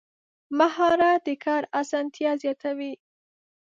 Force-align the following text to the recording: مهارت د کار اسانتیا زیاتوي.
مهارت 0.59 1.19
د 1.27 1.29
کار 1.45 1.63
اسانتیا 1.81 2.31
زیاتوي. 2.43 2.93